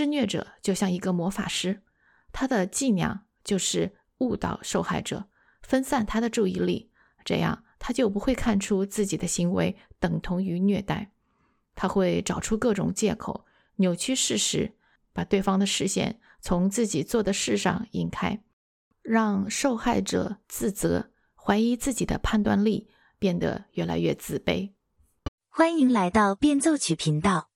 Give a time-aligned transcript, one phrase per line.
[0.00, 1.82] 施虐者就像一个魔法师，
[2.32, 5.28] 他的伎俩就是误导受害者，
[5.60, 6.90] 分散他的注意力，
[7.22, 11.12] 这样他就不会看出自己的行为等同于虐待。
[11.74, 13.44] 他会找出各种借口，
[13.76, 14.72] 扭曲事实，
[15.12, 18.42] 把对方的视线从自己做的事上引开，
[19.02, 22.88] 让受害者自责，怀疑自己的判断力，
[23.18, 24.72] 变得越来越自卑。
[25.50, 27.50] 欢迎来到变奏曲频道，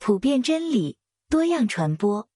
[0.00, 0.98] 普遍真理，
[1.28, 2.28] 多样传播。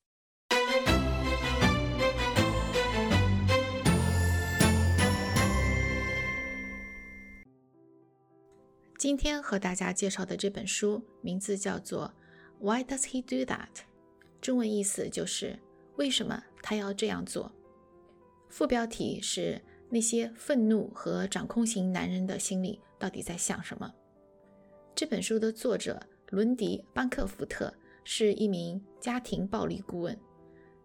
[8.98, 12.12] 今天和大家介绍的这本书名字叫做
[12.64, 13.68] 《Why Does He Do That》，
[14.40, 15.56] 中文意思就是
[15.94, 17.50] 为什么他要这样做。
[18.48, 23.88] 副标题是那些愤怒和掌控型男人的心里到底在想什么。
[24.96, 27.72] 这本书的作者伦迪·班克福特
[28.04, 30.18] 是一名家庭暴力顾问，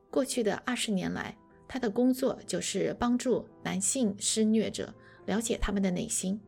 [0.10, 4.94] 过去的二十年来，他的工作就是帮助男性施虐者
[5.26, 6.40] 了解他们的内心。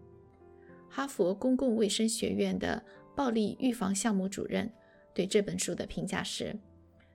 [0.90, 2.84] 哈佛公共卫生学院的
[3.16, 4.72] 暴力预防项目主任
[5.14, 6.58] 对这本书的评价是：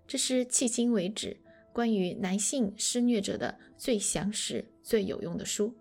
[0.07, 1.37] 这是迄今为止
[1.73, 5.75] 关于男性施虐者的最详实、最有用的书。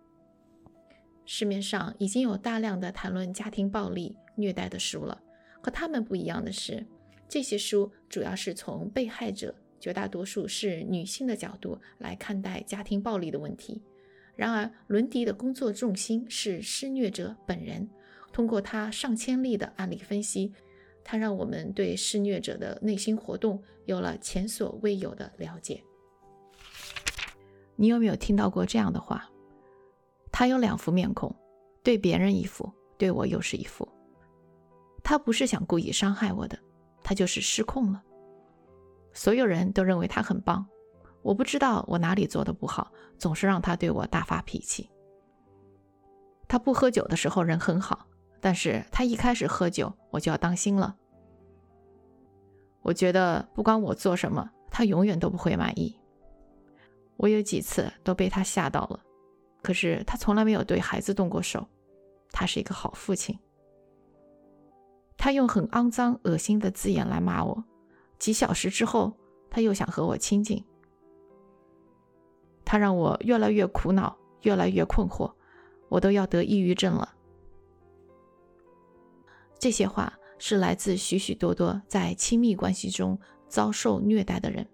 [1.26, 5.22] 市面上已经有大量的谈论家庭暴力虐待的书了，
[5.62, 6.86] 和他们不一样的是，
[7.32, 13.82] 这些书主要是从被害者（绝大多数是女性的）角度来看待家庭暴力的问题。
[14.36, 17.90] 然而，伦迪的工作重心是施虐者本人。
[18.34, 20.52] 通过他上千例的案例分析，
[21.06, 25.82] 他让我们对施虐者的内心活动有了前所未有的了解。
[27.78, 29.32] 你有没有听到过这样的话？
[30.34, 31.34] 他有两副面孔，
[31.82, 33.88] 对别人一副，对我又是一副。
[35.02, 36.60] 他不是想故意伤害我的，
[37.04, 38.02] 他就是失控了。
[39.14, 40.66] 所有人都认为他很棒。
[41.22, 44.90] 我不知道我哪里做的不好，总是让他对我大发脾气。
[46.48, 48.08] 他不喝酒的时候人很好，
[48.40, 50.96] 但是他一开始喝酒，我就要当心了。
[52.82, 55.96] 我觉得不管我做什么，他永远都不会满意。
[57.18, 59.00] 我有几次都被他吓到了，
[59.62, 61.64] 可是他从来没有对孩子动过手，
[62.32, 63.38] 他是一个好父亲。
[65.22, 67.64] 他用很肮脏、恶心的字眼来骂我，
[68.18, 69.14] 几小时之后，
[69.52, 70.66] 他又想和我亲近。
[72.66, 75.32] 他让我越来越苦恼，越来越困惑，
[75.90, 77.14] 我都要得抑郁症了。
[79.60, 84.68] 这些话是来自许许多多在亲密关系中遭受虐待的人。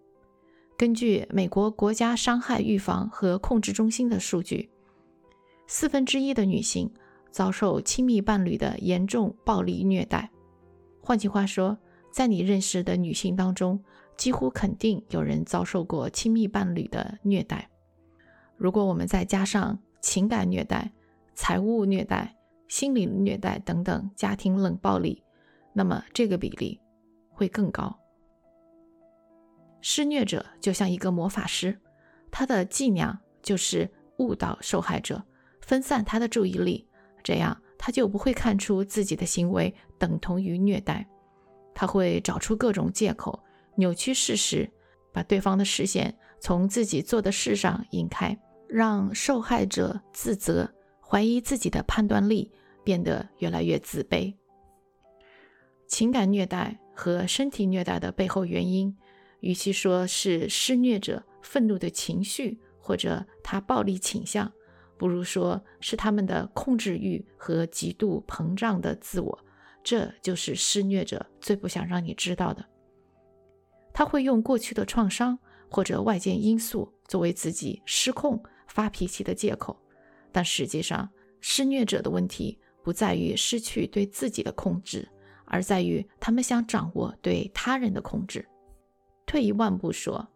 [0.77, 4.69] 根据美国国家伤害预防和控制中心的数据，
[5.67, 6.89] 四分之一的女性
[7.31, 10.31] 遭受亲密伴侣的严重暴力虐待。
[11.07, 11.77] 换句话说，
[12.11, 13.81] 在你认识的女性当中，
[14.17, 17.69] 几乎肯定有人遭受过亲密伴侣的虐待。
[18.57, 20.91] 如果我们再加上情感虐待、
[21.33, 22.35] 财务虐待、
[22.67, 25.23] 心理虐待等等家庭冷暴力，
[25.71, 26.77] 那么这个比例
[27.29, 27.97] 会更高。
[29.79, 31.79] 施虐者就像一个魔法师，
[32.29, 35.23] 他的伎俩就是误导受害者，
[35.61, 36.85] 分散他的注意力，
[37.23, 41.07] 这样他就不会看出自己的行为等同于虐待。
[41.73, 43.39] 他会找出各种借口，
[43.75, 44.69] 扭曲事实，
[45.13, 48.37] 把对方的视线从自己做的事上引开。
[48.69, 52.51] 让受害者自责，怀疑自己的判断力，
[52.83, 54.35] 变得越来越自卑。
[55.87, 58.93] 情感虐待和身体虐待的背后原因，
[59.39, 64.51] 与其说是施虐者愤怒的情绪或者他暴力倾向，
[64.97, 69.39] 不如说是他们的控制欲和极度膨胀的自我。
[69.83, 72.65] 这就是施虐者最不想让你知道的。
[73.93, 75.37] 他会用过去的创伤
[75.69, 78.41] 或者外界因素作为自己失控。
[78.67, 79.75] 发脾气的借口，
[80.31, 81.09] 但实际上，
[81.39, 85.07] 施虐者的问题不在于失去对自己的控制，
[85.45, 88.45] 而在于他们想掌握对他人的控制。
[89.25, 90.27] 退一万步说，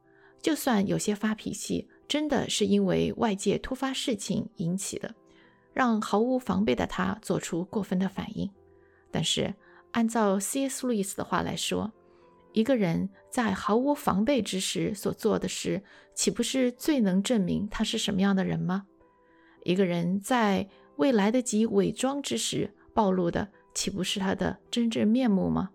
[0.41, 5.15] 就算有些发脾气真的是因为外界突发事情引起的，
[5.71, 8.51] 让毫无防备的他做出过分的反应，
[9.09, 9.55] 但是
[9.91, 10.85] 按照 C.S.
[10.85, 11.89] 路易斯的话来说。
[12.51, 15.81] 一个人在毫无防备之时所做的事，
[16.13, 18.85] 岂不是最能证明他是什么样的人吗？
[19.63, 20.67] 一个人在
[20.97, 25.69] 未来得及伪装之时暴露的，岂不是他的真正面目吗？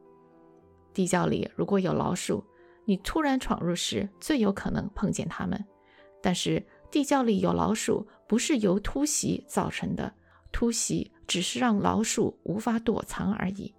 [0.92, 2.44] 地窖里如果有老鼠，
[2.84, 5.64] 你突然闯入时，最有可能碰见它们。
[6.26, 10.12] 但是地窖里有老鼠，不是由突袭造成的，
[10.50, 13.72] 突袭只是让老鼠无法躲藏而已。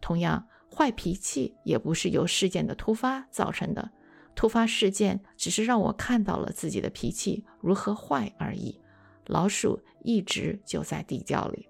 [0.00, 0.46] 同样。
[0.74, 3.90] 坏脾气也不是由事件的突发造成的，
[4.34, 8.80] 突发事件只是让我看到了自己的脾气如何坏而已。
[9.26, 11.68] 老鼠一直就在地窖里。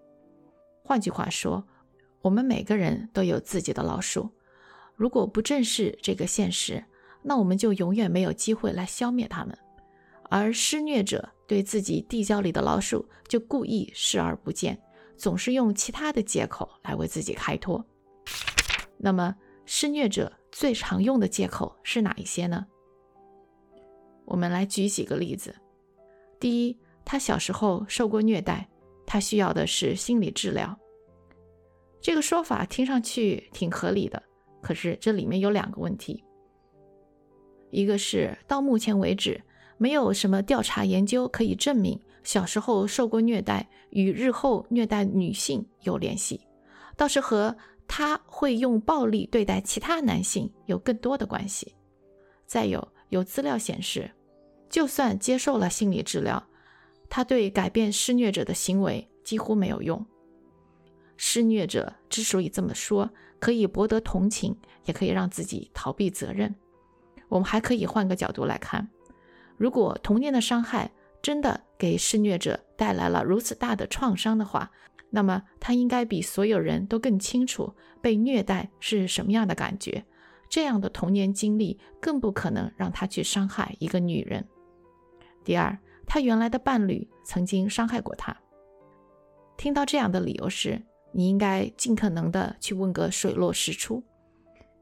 [0.85, 1.67] 换句话说，
[2.20, 4.31] 我们每个人都有自己的老鼠。
[4.94, 6.85] 如果不正视这个现实，
[7.25, 9.59] 那我们就永远没有机会来消灭它们。
[10.34, 14.81] 而施虐者对自己地窖里的老鼠就故意视而不见，
[15.14, 17.84] 总是用其他的借口来为自己开脱。
[18.96, 19.37] 那么，
[19.67, 22.67] 施虐者最常用的借口是哪一些呢？
[24.25, 25.55] 我们来举几个例子。
[26.40, 28.67] 第一，他小时候受过虐待，
[29.06, 30.75] 他需要的是心理治疗。
[32.00, 34.23] 这个说法听上去挺合理的，
[34.62, 36.25] 可是这里面有两个问题。
[37.70, 39.38] 一个是到目前为止，
[39.82, 46.40] 没有什么调查研究可以证明小时候受过虐待与日后虐待女性有联系，
[46.96, 47.56] 倒是和
[47.88, 51.75] 他会用暴力对待其他男性有更多的关系。
[52.46, 54.08] 再有，有资料显示，
[54.70, 56.40] 就算接受了心理治疗，
[57.11, 60.06] 他对改变施虐者的行为几乎没有用。
[61.17, 66.55] 施虐者之所以这么说，可以博得同情，也可以让自己逃避责任。
[67.28, 68.88] 我们还可以换个角度来看，
[69.62, 70.91] 如果童年的伤害
[71.23, 74.69] 真的给施虐者带来了如此大的创伤的话，
[75.09, 80.05] 那么他应该比所有人都更清楚被虐待是什么样的感觉。
[80.50, 84.44] 这样的童年经历更不可能让他去伤害一个女人。
[85.44, 85.79] 第二，
[86.09, 88.37] 他原来的伴侣曾经伤害过他。
[89.56, 90.82] 听到这样的理由时，
[91.12, 94.03] 你应该尽可能的去问个水落石出。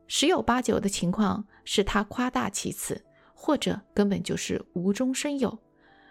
[0.07, 3.05] 十有八九的情况是他夸大其词，
[3.43, 5.59] 或者根本就是无中生有。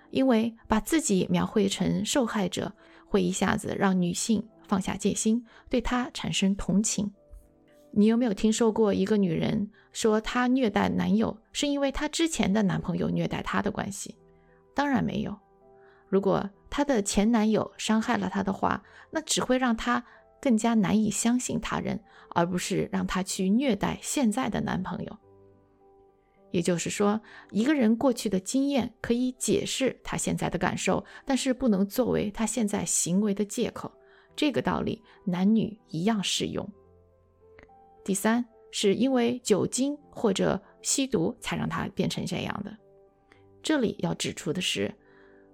[0.10, 2.74] 因为把自己描绘成受害者，
[3.06, 7.14] 会一下子让女性放下戒心，对她产生同情。
[7.92, 14.16] 你有没有听说过一个女人说她虐待男友是因为她之前的男朋友虐待她的关系？
[14.74, 15.38] 当然没有。
[16.08, 20.04] 如果她的前男友伤害了她的话，那只会让她。
[20.42, 25.18] 更加难以相信他人，而不是让她去虐待现在的男朋友。
[26.52, 27.20] 也就是说，
[27.52, 33.92] 一个人过去的经验可以解释他现在的感受，但是不能作为他现在行为的借口。
[34.36, 36.68] 这个道理男女一样适用。
[38.04, 42.76] 第三，是因为酒精或者吸毒才让他变成这样的。
[43.62, 44.94] 这里要指出的是，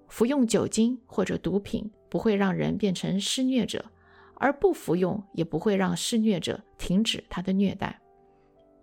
[0.07, 3.83] 服用酒精或者毒品不会让人变成施虐者。
[4.37, 7.97] 而不服用也不会让施虐者停止他的虐待，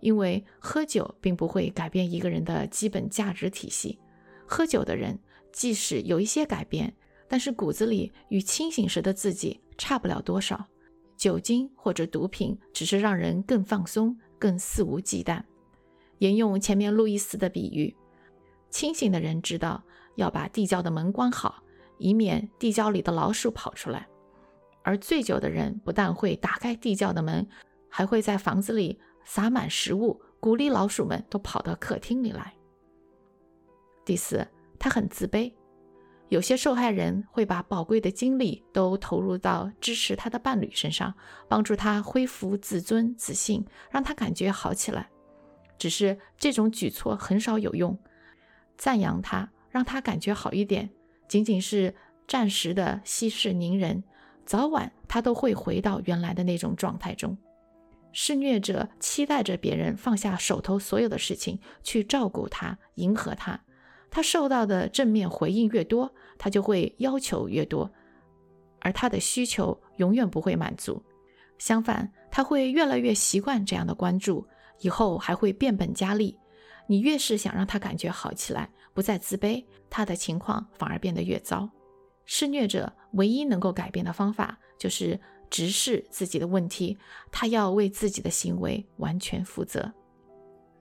[0.03, 3.97] 因为喝酒并不会改变一个人的基本价值体系。
[4.45, 5.17] 喝酒的人
[5.53, 6.93] 即使有一些改变，
[7.29, 10.67] 但是骨子里与清醒时的自己差不了多少。
[11.15, 15.41] 酒精或者毒品只是让人更放松、更肆无忌惮。
[16.17, 17.95] 沿用前面路易斯的比喻，
[18.69, 19.81] 清醒的人知道
[20.15, 21.63] 要把地窖的门关好，
[21.97, 24.05] 以免地窖里的老鼠跑出来。
[24.81, 27.47] 而醉酒的人不但会打开地窖的门，
[27.87, 32.53] 还会在房子里撒满食物，鼓励老鼠们都跑到客厅里来。
[34.05, 34.47] 第四，
[34.77, 35.53] 他很自卑。
[36.29, 41.13] 有些受害人会把宝贵的精力都投入到支持他的伴侣身上，
[41.47, 45.09] 帮助他恢复自尊、自信，让他感觉好起来。
[45.77, 47.97] 只是这种举措很少有用。
[48.77, 50.89] 赞扬他，让他感觉好一点，
[51.27, 51.93] 仅仅是
[52.27, 54.03] 暂时的息事宁人。
[54.45, 57.37] 早晚他都会回到原来的那种状态中。
[58.13, 63.59] 施虐者期待着别人放下手头所有的事情去照顾他、迎合他。
[64.09, 67.91] 他受到的正面回应越多，他就会要求越多，
[68.79, 71.03] 而他的需求永远不会满足。
[71.57, 74.47] 相反，他会越来越习惯这样的关注，
[74.81, 76.37] 以后还会变本加厉。
[76.85, 81.67] 你越是想让他感觉好起来，不再自卑，他的情况反而变得越糟。
[82.25, 85.19] 施虐者唯一能够改变的方法就是
[85.53, 86.97] 直视自己的问题，
[87.31, 89.93] 他要为自己的行为完全负责。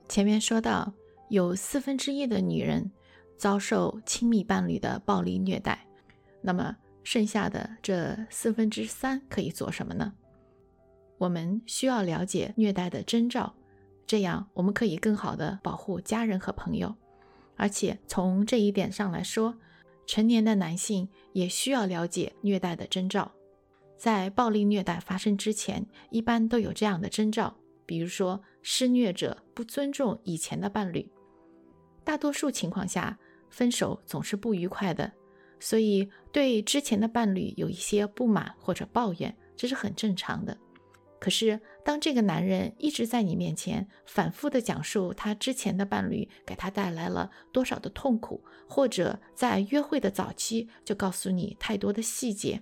[0.09, 0.91] 前面说到，
[1.29, 2.91] 有四分之一的女人
[3.37, 5.87] 遭受亲密伴侣的暴力虐待，
[6.41, 6.75] 那么
[7.05, 10.15] 剩下的这四分之三可以做什么呢？
[11.19, 13.53] 我们需要了解虐待的征兆，
[14.07, 16.95] 这样我们可以更好的保护家人和朋友。
[17.57, 19.55] 而且从这一点上来说，
[20.07, 23.31] 成年的男性也需要了解虐待的征兆，
[24.03, 27.57] 在暴力虐待发生之前，一般都有这样的征兆，
[27.87, 31.09] 比如说施虐者不尊重以前的伴侣，
[32.03, 33.17] 大多数情况下
[33.49, 35.13] 分手总是不愉快的，
[35.61, 40.59] 所以对之前的伴侣有一些不满或者抱怨，这是很正常的。
[41.21, 52.61] 可是当这个男人一直在你面前反复的讲述他之前的伴侣给他带来了多少的痛苦，或者在约会的早期就告诉你太多的细节，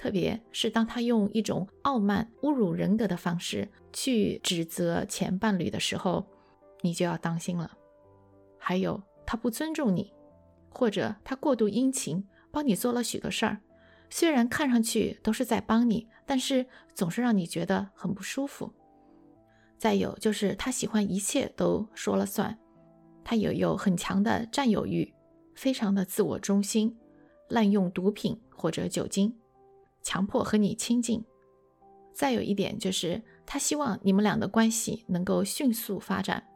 [0.00, 6.24] 特别是当他用一种傲慢、侮辱人格的方式去指责前伴侣的时候，
[6.80, 7.70] 你就要当心了。
[8.56, 10.10] 还有，他不尊重你，
[10.70, 13.58] 或者他过度殷勤，帮你做了许多事儿。
[14.08, 16.64] 虽然看上去都是在帮你，但是
[16.94, 18.72] 总是让你觉得很不舒服。
[19.76, 22.58] 再有就是他喜欢一切都说了算，
[23.22, 25.12] 他也有很强的占有欲，
[25.54, 26.96] 非常的自我中心，
[27.50, 29.36] 滥用毒品或者酒精，
[30.02, 31.24] 强迫和你亲近。
[32.12, 36.46] 再有一点就是他希望你们俩的关系能够迅速发展。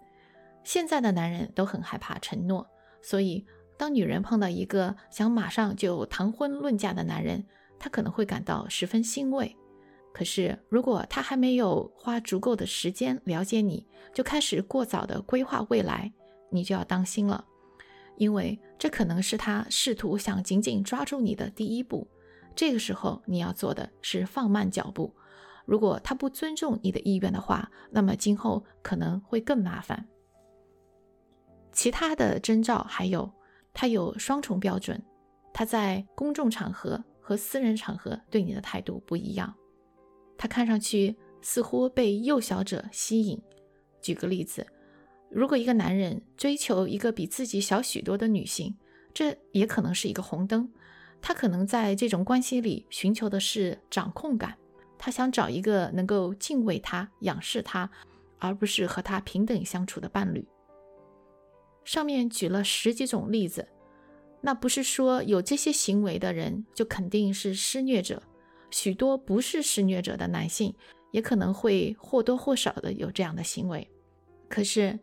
[0.63, 2.67] 现在的男人都很害怕承诺，
[3.03, 3.45] 所以。
[3.77, 7.45] 当女人碰到一个想马上就谈婚论嫁的男人，
[7.77, 9.57] 她可能会感到十分欣慰。
[10.13, 13.85] 可是，如果他还没有花足够的时间了解你，
[14.15, 16.13] 就开始过早的规划未来，
[16.53, 17.45] 你就要当心了，
[18.17, 22.07] 因为这可能是他试图想紧紧抓住你的第一步。
[22.55, 25.15] 这个时候，你要做的是放慢脚步。
[25.67, 30.07] 如果他不尊重你的意愿的话，那么今后可能会更麻烦。
[31.73, 33.31] 其他的征兆还有。
[33.77, 35.03] 他有双重标准，
[35.53, 39.53] 他在公众场合和私人场合对你的态度不一样。
[40.39, 43.37] 他看上去似乎被幼小者吸引。
[44.01, 44.65] 举个例子，
[45.29, 48.73] 如果一个男人追求一个比自己小许多的女性，
[49.13, 50.73] 这也可能是一个红灯。
[51.27, 54.55] 他可能在这种关系里寻求的是掌控感，
[54.99, 57.91] 他想找一个能够敬畏他、仰视他，
[58.39, 60.47] 而不是和他平等相处的伴侣。
[61.83, 63.67] 上面举了十几种例子，
[64.43, 68.23] 那不是说有这些行为的人就肯定是施虐者，
[68.71, 70.75] 许多不是施虐者的男性
[71.11, 73.91] 也可能会或多或少的有这样的行为。
[74.47, 75.01] 可是，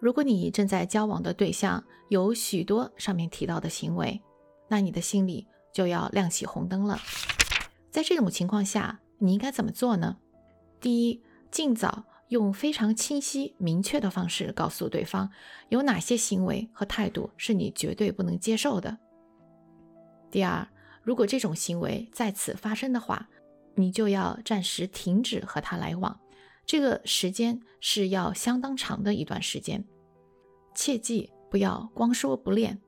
[0.00, 4.20] 如果你正在交往的对象有许多上面提到的行为，
[4.68, 6.98] 那你的心里就要亮起红灯了。
[7.90, 10.18] 在这种情况下，你应该怎么做呢？
[10.80, 12.04] 第一，尽早。
[12.30, 15.28] 用非常清晰、明确的方式告诉对方
[15.68, 18.96] 有哪些行为和态度是你绝对不能接受的。
[20.30, 20.64] 第二，
[21.02, 23.28] 如果这种行为再次发生的话，
[23.74, 26.20] 你就要暂时停止和他来往，
[26.64, 29.84] 这个时间是要相当长的一段时间。
[30.72, 32.80] 切记不要光说不练，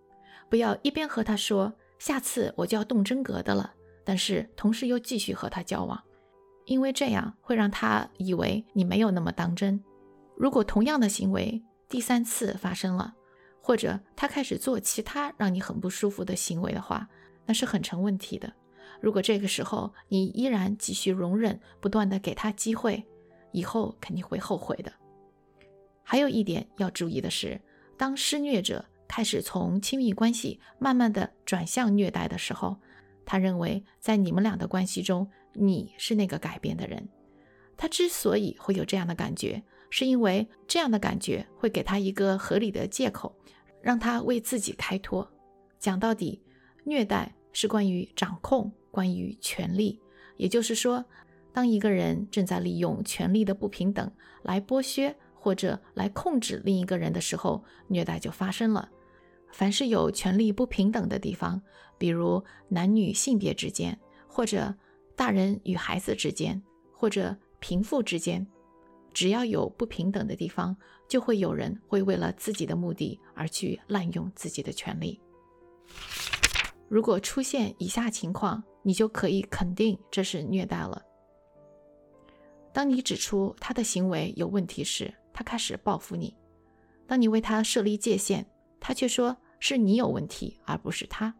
[0.48, 1.72] 不要一边和他说
[2.02, 3.72] 下次我就要动真格的了，
[4.04, 6.02] 但是同时又继续和他交往。
[6.64, 9.80] 因为这样会让他以为你没有那么当真。
[10.36, 13.14] 如果同样的行为第三次发生了，
[13.60, 17.08] 或者他开始做其他让你很不舒服的行为的话，
[17.46, 18.52] 那是很成问题的。
[19.00, 23.06] 如果这个时候你依然继续容忍，不断的给他机会，
[23.52, 24.92] 以后肯定会后悔的。
[26.02, 27.60] 还有一点要注意的是，
[27.96, 32.78] 当施虐者开始从亲密关系慢慢的转向虐待的时候，
[33.26, 35.30] 他认为在你们俩的关系中。
[35.54, 37.06] 你是那个改变的人，
[37.76, 43.36] 他之所以会有这样的感觉，是因为这样的感觉会给他一个合理的借口，
[43.82, 45.30] 让他为自己开脱。
[45.78, 46.40] 讲到底，
[46.84, 50.00] 虐待是关于掌控，关于权力。
[50.38, 51.04] 也就是说，
[51.52, 54.10] 当一个人正在利用权力的不平等
[54.44, 58.88] 来剥削或者来控制另一个人的时候，虐待就发生了。
[59.52, 61.62] 凡是有权力不平等的地方，
[61.98, 64.74] 比如男女性别之间，或者
[65.14, 66.60] 大人与孩子之间，
[66.92, 68.44] 或者贫富之间，
[69.12, 75.20] 只要有不平等的地方，就会有人会为了自己的目的而去滥用自己的权利。
[76.88, 81.00] 如果出现以下情况，你就可以肯定这是虐待了。
[82.72, 86.34] 当你指出他的行为有问题时，他开始报复你；
[87.06, 88.46] 当你为他设立界限，
[88.84, 91.32] 他却说是你有问题，而不是他。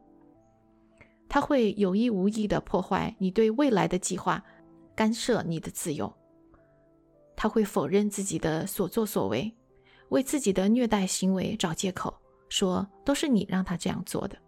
[1.28, 4.42] 他会有意无意地破坏你对未来的计划，
[4.94, 6.10] 干涉你的自由。
[7.34, 9.52] 他会否认自己的所作所为，
[10.10, 12.14] 为自己的虐待行为找借口，
[12.48, 14.38] 说都是你让他这样做的。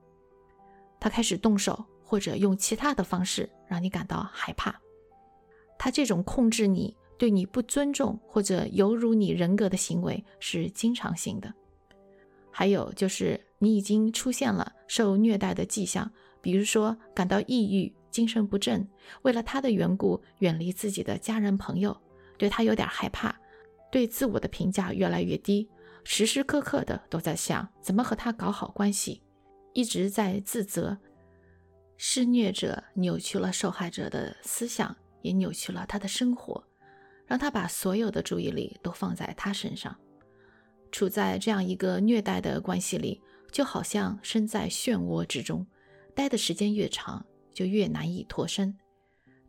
[1.00, 4.78] 他开始动手，或者用其他的方式让你感到害怕。
[5.76, 11.52] 他这种控制你、对你不尊重或者有辱你人格的行为是经常性的。
[12.56, 16.08] 还有就是你已经出现了受虐待的迹象。
[16.40, 18.86] 比如说，感到抑郁、精神不振，
[19.22, 21.96] 为了他的缘故远离自己的家人朋友，
[22.38, 23.34] 对他有点害怕，
[23.90, 25.68] 对自我的评价越来越低，
[26.04, 29.20] 时时刻刻的都在想怎么和他搞好关系，
[29.72, 30.96] 一直在自责。
[31.96, 36.62] 施虐者扭曲了受害者的思想，也扭曲了他的生活。
[37.26, 39.96] 让他把所有的注意力都放在他身上。
[40.94, 43.20] 处在这样一个虐待的关系里，
[43.50, 45.66] 就好像身在漩涡之中，
[46.14, 48.72] 待的时间越长，就越难以脱身。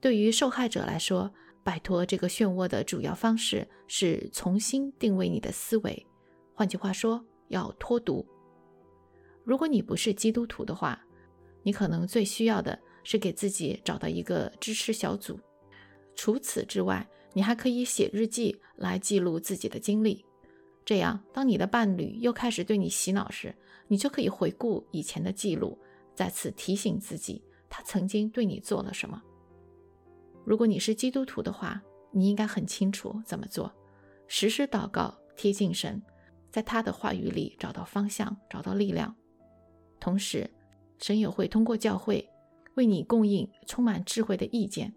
[0.02, 1.32] 对于受害者来说，
[1.64, 6.04] 摆脱这个漩涡的主要方式是重新定位你的思维，
[6.56, 8.26] 换句话说，要脱毒。
[9.44, 11.00] 如果你不是基督徒的话，
[11.62, 15.40] 你可能最需要的是给自己找到一个支持小组。
[16.16, 20.26] 除此之外，你还可以写日记来记录自己的经历。
[20.86, 23.54] 这样，当你的伴侣又开始对你洗脑时，
[23.88, 25.78] 你就可以回顾以前的记录，
[26.14, 29.20] 再次提醒自己他曾经对你做了什么。
[30.46, 33.74] 如果你是基督徒的话，你应该很清楚怎么做：
[34.28, 36.00] 时时祷告，贴近神，
[36.52, 39.14] 在他的话语里找到方向，找到力量。
[40.00, 40.48] 同时，
[41.00, 42.30] 神也会通过教会
[42.76, 44.94] 为你供应充满智慧的意见，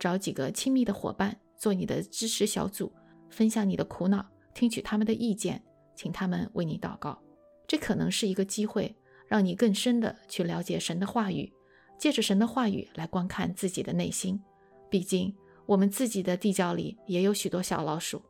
[0.00, 2.92] 找几个亲密的伙伴做你的支持小组，
[3.30, 4.26] 分享你的苦恼。
[4.54, 5.62] 听取他们的意见，
[5.94, 7.18] 请他们为你祷告。
[7.66, 8.94] 这可能是一个机会，
[9.26, 11.52] 让你更深的去了解神的话语，
[11.98, 14.40] 借着神的话语来观看自己的内心。
[14.90, 18.20] 毕竟，我们自己的地窖里也有许多小老鼠。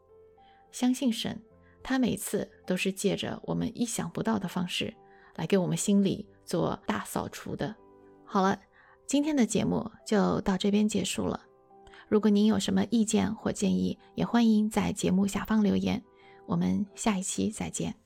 [0.71, 1.41] 相信神，
[1.83, 4.95] 他每次都是借着我们意想不到的方式
[5.35, 7.75] 来给我们心里做大扫除的。
[8.25, 8.59] 好了，
[9.07, 11.43] 今天的节目就到这边结束了。
[12.09, 16.03] 如果您有什么意见或建议，也欢迎在节目下方留言。
[16.47, 18.02] 我们下一期再见。